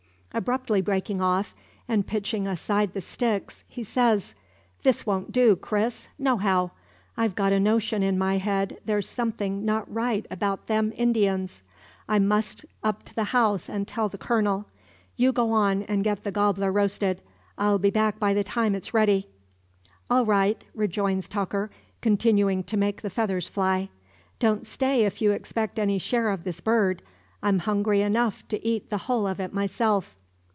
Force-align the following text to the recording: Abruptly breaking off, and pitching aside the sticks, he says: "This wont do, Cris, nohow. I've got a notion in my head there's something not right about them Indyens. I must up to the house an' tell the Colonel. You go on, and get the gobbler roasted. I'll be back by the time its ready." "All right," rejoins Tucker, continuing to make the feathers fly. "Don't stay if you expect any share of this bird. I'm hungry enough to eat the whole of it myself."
Abruptly 0.33 0.79
breaking 0.81 1.19
off, 1.19 1.53
and 1.89 2.07
pitching 2.07 2.47
aside 2.47 2.93
the 2.93 3.01
sticks, 3.01 3.65
he 3.67 3.83
says: 3.83 4.33
"This 4.81 5.05
wont 5.05 5.33
do, 5.33 5.57
Cris, 5.57 6.07
nohow. 6.17 6.71
I've 7.17 7.35
got 7.35 7.51
a 7.51 7.59
notion 7.59 8.01
in 8.01 8.17
my 8.17 8.37
head 8.37 8.79
there's 8.85 9.09
something 9.09 9.65
not 9.65 9.93
right 9.93 10.25
about 10.31 10.67
them 10.67 10.93
Indyens. 10.93 11.59
I 12.07 12.17
must 12.19 12.63
up 12.81 13.03
to 13.03 13.13
the 13.13 13.25
house 13.25 13.67
an' 13.69 13.83
tell 13.83 14.07
the 14.07 14.17
Colonel. 14.17 14.67
You 15.17 15.33
go 15.33 15.51
on, 15.51 15.83
and 15.83 16.01
get 16.01 16.23
the 16.23 16.31
gobbler 16.31 16.71
roasted. 16.71 17.21
I'll 17.57 17.77
be 17.77 17.89
back 17.91 18.17
by 18.17 18.33
the 18.33 18.45
time 18.45 18.73
its 18.73 18.93
ready." 18.93 19.27
"All 20.09 20.25
right," 20.25 20.63
rejoins 20.73 21.27
Tucker, 21.27 21.69
continuing 21.99 22.63
to 22.63 22.77
make 22.77 23.01
the 23.01 23.09
feathers 23.09 23.49
fly. 23.49 23.89
"Don't 24.39 24.65
stay 24.65 25.03
if 25.03 25.21
you 25.21 25.31
expect 25.31 25.77
any 25.77 25.99
share 25.99 26.29
of 26.29 26.45
this 26.45 26.61
bird. 26.61 27.03
I'm 27.43 27.59
hungry 27.59 27.99
enough 27.99 28.47
to 28.47 28.65
eat 28.65 28.89
the 28.89 28.97
whole 29.11 29.27
of 29.27 29.41
it 29.41 29.53
myself." 29.53 30.15